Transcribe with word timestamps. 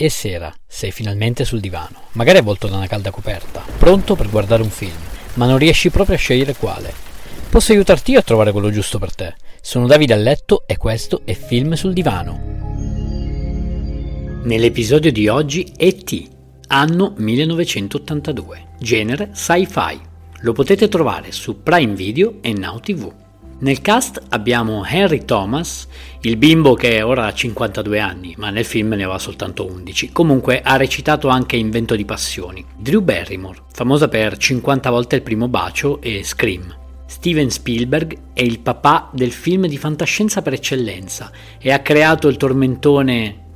È 0.00 0.08
sera, 0.08 0.50
sei 0.66 0.92
finalmente 0.92 1.44
sul 1.44 1.60
divano, 1.60 2.04
magari 2.12 2.38
avvolto 2.38 2.66
da 2.68 2.76
una 2.76 2.86
calda 2.86 3.10
coperta, 3.10 3.62
pronto 3.76 4.16
per 4.16 4.30
guardare 4.30 4.62
un 4.62 4.70
film, 4.70 4.96
ma 5.34 5.44
non 5.44 5.58
riesci 5.58 5.90
proprio 5.90 6.16
a 6.16 6.18
scegliere 6.18 6.54
quale. 6.54 6.90
Posso 7.50 7.72
aiutarti 7.72 8.12
io 8.12 8.20
a 8.20 8.22
trovare 8.22 8.50
quello 8.50 8.70
giusto 8.70 8.98
per 8.98 9.14
te. 9.14 9.34
Sono 9.60 9.86
Davide 9.86 10.14
a 10.14 10.16
letto 10.16 10.62
e 10.66 10.78
questo 10.78 11.20
è 11.26 11.34
Film 11.34 11.74
sul 11.74 11.92
divano. 11.92 12.40
Nell'episodio 14.42 15.12
di 15.12 15.28
oggi 15.28 15.70
E.T., 15.76 16.28
anno 16.68 17.12
1982, 17.18 18.68
genere 18.78 19.32
sci-fi. 19.34 20.00
Lo 20.38 20.52
potete 20.54 20.88
trovare 20.88 21.30
su 21.30 21.62
Prime 21.62 21.92
Video 21.92 22.38
e 22.40 22.54
Now 22.54 22.80
TV. 22.80 23.12
Nel 23.62 23.82
cast 23.82 24.18
abbiamo 24.30 24.86
Henry 24.86 25.26
Thomas, 25.26 25.86
il 26.22 26.38
bimbo 26.38 26.72
che 26.72 27.02
ora 27.02 27.26
ha 27.26 27.34
52 27.34 28.00
anni, 28.00 28.34
ma 28.38 28.48
nel 28.48 28.64
film 28.64 28.88
ne 28.88 29.02
aveva 29.02 29.18
soltanto 29.18 29.66
11. 29.66 30.12
Comunque 30.12 30.62
ha 30.62 30.76
recitato 30.76 31.28
anche 31.28 31.56
in 31.56 31.68
Vento 31.68 31.94
di 31.94 32.06
Passioni. 32.06 32.64
Drew 32.74 33.02
Barrymore, 33.02 33.58
famosa 33.70 34.08
per 34.08 34.38
50 34.38 34.88
volte 34.88 35.16
il 35.16 35.22
primo 35.22 35.48
bacio 35.48 36.00
e 36.00 36.24
Scream. 36.24 36.74
Steven 37.04 37.50
Spielberg 37.50 38.16
è 38.32 38.40
il 38.40 38.60
papà 38.60 39.10
del 39.12 39.30
film 39.30 39.66
di 39.66 39.76
fantascienza 39.76 40.40
per 40.40 40.54
eccellenza 40.54 41.30
e 41.58 41.70
ha 41.70 41.80
creato 41.80 42.28
il 42.28 42.38
tormentone 42.38 43.48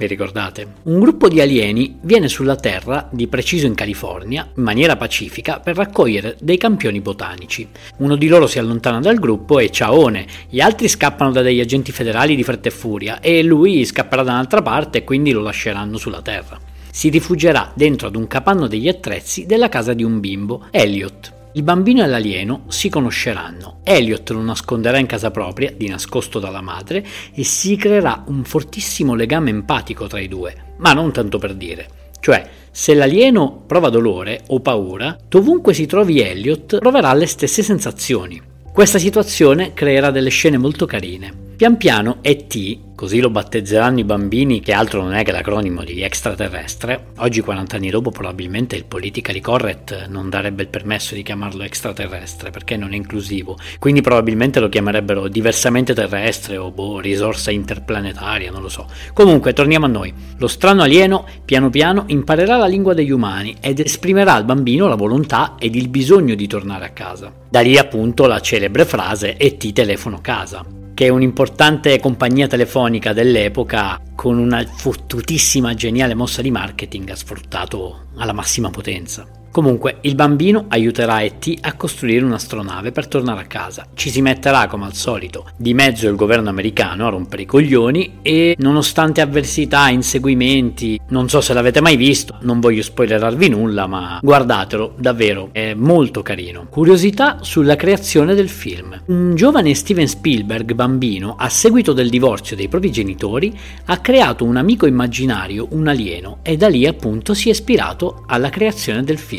vi 0.00 0.06
ricordate? 0.06 0.66
Un 0.84 0.98
gruppo 0.98 1.28
di 1.28 1.42
alieni 1.42 1.98
viene 2.00 2.28
sulla 2.28 2.56
Terra, 2.56 3.06
di 3.12 3.26
preciso 3.26 3.66
in 3.66 3.74
California, 3.74 4.48
in 4.56 4.62
maniera 4.62 4.96
pacifica 4.96 5.60
per 5.60 5.76
raccogliere 5.76 6.36
dei 6.40 6.56
campioni 6.56 7.00
botanici. 7.00 7.68
Uno 7.98 8.16
di 8.16 8.26
loro 8.26 8.46
si 8.46 8.58
allontana 8.58 9.00
dal 9.00 9.18
gruppo 9.18 9.58
e 9.58 9.70
ciaone, 9.70 10.26
gli 10.48 10.60
altri 10.60 10.88
scappano 10.88 11.32
da 11.32 11.42
degli 11.42 11.60
agenti 11.60 11.92
federali 11.92 12.34
di 12.34 12.42
fretta 12.42 12.68
e 12.68 12.72
furia 12.72 13.20
e 13.20 13.42
lui 13.42 13.84
scapperà 13.84 14.22
da 14.22 14.32
un'altra 14.32 14.62
parte 14.62 14.98
e 14.98 15.04
quindi 15.04 15.32
lo 15.32 15.42
lasceranno 15.42 15.98
sulla 15.98 16.22
Terra. 16.22 16.58
Si 16.90 17.10
rifugierà 17.10 17.70
dentro 17.74 18.08
ad 18.08 18.16
un 18.16 18.26
capanno 18.26 18.66
degli 18.66 18.88
attrezzi 18.88 19.44
della 19.44 19.68
casa 19.68 19.92
di 19.92 20.02
un 20.02 20.18
bimbo, 20.18 20.66
Elliot. 20.70 21.39
Il 21.52 21.64
bambino 21.64 22.04
e 22.04 22.06
l'alieno 22.06 22.62
si 22.68 22.88
conosceranno. 22.88 23.80
Elliot 23.82 24.30
lo 24.30 24.40
nasconderà 24.40 24.98
in 24.98 25.06
casa 25.06 25.32
propria, 25.32 25.72
di 25.76 25.88
nascosto 25.88 26.38
dalla 26.38 26.60
madre, 26.60 27.04
e 27.34 27.42
si 27.42 27.74
creerà 27.74 28.22
un 28.28 28.44
fortissimo 28.44 29.14
legame 29.14 29.50
empatico 29.50 30.06
tra 30.06 30.20
i 30.20 30.28
due, 30.28 30.54
ma 30.76 30.92
non 30.92 31.10
tanto 31.10 31.38
per 31.38 31.54
dire. 31.54 31.88
Cioè, 32.20 32.48
se 32.70 32.94
l'alieno 32.94 33.64
prova 33.66 33.88
dolore 33.88 34.42
o 34.48 34.60
paura, 34.60 35.18
dovunque 35.28 35.74
si 35.74 35.86
trovi 35.86 36.20
Elliot 36.20 36.78
proverà 36.78 37.12
le 37.14 37.26
stesse 37.26 37.64
sensazioni. 37.64 38.40
Questa 38.72 39.00
situazione 39.00 39.72
creerà 39.72 40.12
delle 40.12 40.30
scene 40.30 40.56
molto 40.56 40.86
carine. 40.86 41.49
Pian 41.60 41.76
piano 41.76 42.20
ET 42.22 42.78
così 42.94 43.20
lo 43.20 43.28
battezzeranno 43.28 43.98
i 43.98 44.04
bambini, 44.04 44.60
che 44.60 44.72
altro 44.72 45.02
non 45.02 45.12
è 45.12 45.22
che 45.24 45.30
l'acronimo 45.30 45.84
di 45.84 46.00
extraterrestre. 46.00 47.08
Oggi, 47.18 47.42
40 47.42 47.76
anni 47.76 47.90
dopo, 47.90 48.10
probabilmente 48.10 48.76
il 48.76 48.86
politically 48.86 49.40
correct 49.40 50.06
non 50.08 50.30
darebbe 50.30 50.62
il 50.62 50.68
permesso 50.68 51.14
di 51.14 51.22
chiamarlo 51.22 51.62
extraterrestre 51.62 52.48
perché 52.48 52.78
non 52.78 52.94
è 52.94 52.96
inclusivo, 52.96 53.58
quindi 53.78 54.00
probabilmente 54.00 54.58
lo 54.58 54.70
chiamerebbero 54.70 55.28
diversamente 55.28 55.92
terrestre 55.92 56.56
o 56.56 56.70
boh, 56.70 56.98
risorsa 56.98 57.50
interplanetaria, 57.50 58.50
non 58.50 58.62
lo 58.62 58.70
so. 58.70 58.86
Comunque, 59.12 59.52
torniamo 59.52 59.84
a 59.84 59.90
noi. 59.90 60.14
Lo 60.38 60.46
strano 60.46 60.80
alieno 60.80 61.26
piano 61.44 61.68
piano 61.68 62.04
imparerà 62.06 62.56
la 62.56 62.66
lingua 62.66 62.94
degli 62.94 63.10
umani 63.10 63.54
ed 63.60 63.80
esprimerà 63.80 64.32
al 64.32 64.46
bambino 64.46 64.88
la 64.88 64.94
volontà 64.94 65.56
ed 65.58 65.74
il 65.74 65.88
bisogno 65.88 66.34
di 66.34 66.46
tornare 66.46 66.86
a 66.86 66.90
casa. 66.92 67.30
Da 67.50 67.60
lì 67.60 67.76
appunto 67.76 68.26
la 68.26 68.40
celebre 68.40 68.86
frase 68.86 69.36
e 69.36 69.58
ti 69.58 69.74
telefono 69.74 70.20
casa 70.22 70.64
che 71.00 71.06
è 71.06 71.08
un'importante 71.08 71.98
compagnia 71.98 72.46
telefonica 72.46 73.14
dell'epoca 73.14 73.98
con 74.14 74.36
una 74.36 74.62
fottutissima 74.66 75.72
geniale 75.72 76.12
mossa 76.12 76.42
di 76.42 76.50
marketing 76.50 77.08
ha 77.08 77.16
sfruttato 77.16 78.08
alla 78.16 78.34
massima 78.34 78.68
potenza. 78.68 79.39
Comunque, 79.50 79.96
il 80.02 80.14
bambino 80.14 80.66
aiuterà 80.68 81.22
E.T. 81.22 81.58
a 81.62 81.74
costruire 81.74 82.24
un'astronave 82.24 82.92
per 82.92 83.08
tornare 83.08 83.40
a 83.40 83.46
casa. 83.46 83.84
Ci 83.94 84.08
si 84.08 84.22
metterà, 84.22 84.68
come 84.68 84.84
al 84.84 84.94
solito, 84.94 85.46
di 85.56 85.74
mezzo 85.74 86.08
il 86.08 86.14
governo 86.14 86.48
americano 86.48 87.04
a 87.04 87.10
rompere 87.10 87.42
i 87.42 87.46
coglioni 87.46 88.18
e, 88.22 88.54
nonostante 88.58 89.20
avversità, 89.20 89.88
inseguimenti, 89.88 91.00
non 91.08 91.28
so 91.28 91.40
se 91.40 91.52
l'avete 91.52 91.80
mai 91.80 91.96
visto, 91.96 92.36
non 92.42 92.60
voglio 92.60 92.82
spoilerarvi 92.82 93.48
nulla, 93.48 93.88
ma 93.88 94.20
guardatelo, 94.22 94.94
davvero, 94.96 95.48
è 95.50 95.74
molto 95.74 96.22
carino. 96.22 96.66
Curiosità 96.70 97.38
sulla 97.40 97.74
creazione 97.74 98.36
del 98.36 98.48
film. 98.48 99.02
Un 99.06 99.34
giovane 99.34 99.74
Steven 99.74 100.06
Spielberg, 100.06 100.74
bambino, 100.74 101.34
a 101.36 101.48
seguito 101.48 101.92
del 101.92 102.08
divorzio 102.08 102.54
dei 102.54 102.68
propri 102.68 102.92
genitori, 102.92 103.52
ha 103.86 103.98
creato 103.98 104.44
un 104.44 104.56
amico 104.56 104.86
immaginario, 104.86 105.66
un 105.70 105.88
alieno, 105.88 106.38
e 106.42 106.56
da 106.56 106.68
lì 106.68 106.86
appunto 106.86 107.34
si 107.34 107.48
è 107.48 107.50
ispirato 107.50 108.22
alla 108.28 108.48
creazione 108.48 109.02
del 109.02 109.18
film 109.18 109.38